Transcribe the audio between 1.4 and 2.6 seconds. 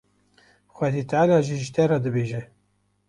jî jê re dibêje.